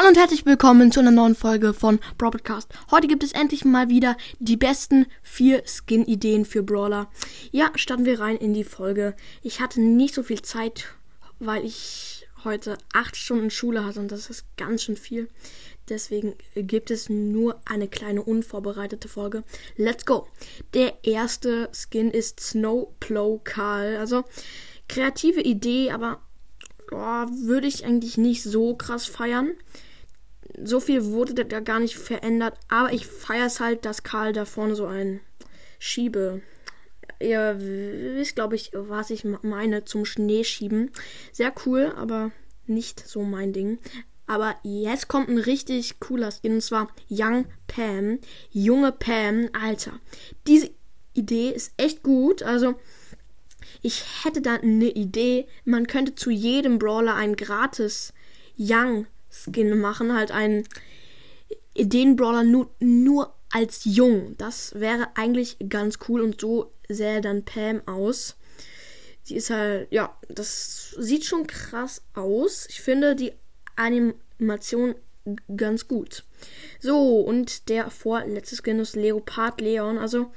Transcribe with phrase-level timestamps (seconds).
[0.00, 2.72] Hallo und herzlich willkommen zu einer neuen Folge von Broadcast.
[2.90, 7.10] Heute gibt es endlich mal wieder die besten vier Skin-Ideen für Brawler.
[7.50, 9.14] Ja, starten wir rein in die Folge.
[9.42, 10.86] Ich hatte nicht so viel Zeit,
[11.38, 15.28] weil ich heute acht Stunden Schule hatte und das ist ganz schön viel.
[15.90, 19.44] Deswegen gibt es nur eine kleine unvorbereitete Folge.
[19.76, 20.28] Let's go!
[20.72, 23.98] Der erste Skin ist Snowplow Karl.
[23.98, 24.24] Also
[24.88, 26.22] kreative Idee, aber
[26.90, 29.50] oh, würde ich eigentlich nicht so krass feiern.
[30.62, 34.44] So viel wurde da gar nicht verändert, aber ich feiere es halt, dass Karl da
[34.44, 35.20] vorne so ein
[35.78, 36.42] Schiebe.
[37.20, 40.90] Ihr wisst, glaube ich, was ich meine zum Schneeschieben.
[41.32, 42.32] Sehr cool, aber
[42.66, 43.78] nicht so mein Ding.
[44.26, 48.20] Aber jetzt kommt ein richtig cooler Skin und zwar Young Pam.
[48.50, 49.98] Junge Pam, Alter.
[50.46, 50.70] Diese
[51.14, 52.42] Idee ist echt gut.
[52.42, 52.76] Also,
[53.82, 55.46] ich hätte da eine Idee.
[55.64, 58.12] Man könnte zu jedem Brawler ein gratis
[58.56, 60.14] Young Skin machen.
[60.14, 60.66] Halt einen
[61.74, 64.34] Ideen-Brawler nur, nur als jung.
[64.38, 68.36] Das wäre eigentlich ganz cool und so sähe dann Pam aus.
[69.22, 72.66] Sie ist halt, ja, das sieht schon krass aus.
[72.68, 73.32] Ich finde die
[73.76, 74.94] Animation
[75.56, 76.24] ganz gut.
[76.80, 79.98] So, und der vorletzte Skin ist Leopard Leon.
[79.98, 80.32] Also,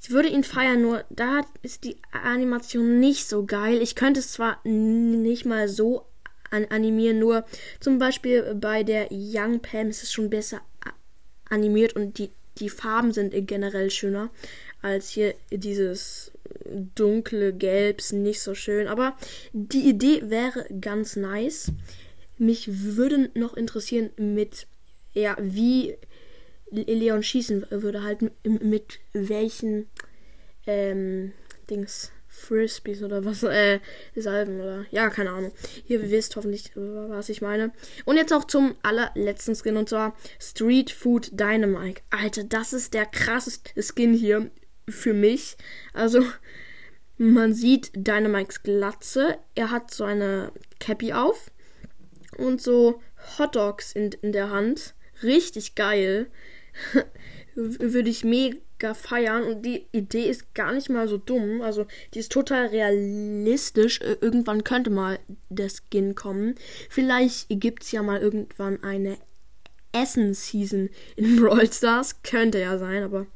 [0.00, 3.82] ich würde ihn feiern, nur da ist die Animation nicht so geil.
[3.82, 6.06] Ich könnte es zwar nicht mal so
[6.50, 7.44] an animieren, nur
[7.80, 10.60] zum Beispiel bei der Young Pam ist es schon besser
[11.48, 14.30] animiert und die, die Farben sind generell schöner
[14.82, 16.30] als hier dieses
[16.94, 18.86] dunkle Gelb, nicht so schön.
[18.86, 19.16] Aber
[19.52, 21.72] die Idee wäre ganz nice.
[22.38, 24.66] Mich würde noch interessieren mit,
[25.14, 25.96] ja, wie
[26.70, 29.88] Leon schießen würde, halt mit welchen
[30.66, 31.32] ähm,
[31.68, 33.80] Dings, Frisbees oder was, äh,
[34.14, 35.52] Salben oder, ja, keine Ahnung.
[35.86, 37.72] Ihr wisst hoffentlich, was ich meine.
[38.04, 42.02] Und jetzt auch zum allerletzten Skin und zwar Street Food Dynamite.
[42.10, 44.50] Alter, das ist der krasseste Skin hier
[44.88, 45.56] für mich.
[45.92, 46.24] Also,
[47.18, 49.38] man sieht Dynamites Glatze.
[49.54, 51.50] Er hat so eine Cappy auf
[52.36, 53.02] und so
[53.38, 54.94] Hotdogs in, in der Hand.
[55.22, 56.30] Richtig geil.
[57.58, 61.60] würde ich mega feiern und die Idee ist gar nicht mal so dumm.
[61.62, 64.00] Also die ist total realistisch.
[64.00, 66.54] Irgendwann könnte mal der Skin kommen.
[66.88, 69.18] Vielleicht gibt es ja mal irgendwann eine
[69.92, 72.22] Essen-Season in Brawl Stars.
[72.22, 73.26] Könnte ja sein, aber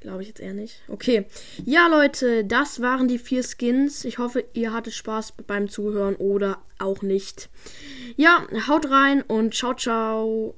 [0.00, 0.82] glaube ich jetzt eher nicht.
[0.88, 1.26] Okay.
[1.64, 4.04] Ja, Leute, das waren die vier Skins.
[4.04, 7.48] Ich hoffe, ihr hattet Spaß beim Zuhören oder auch nicht.
[8.16, 10.54] Ja, haut rein und ciao, ciao.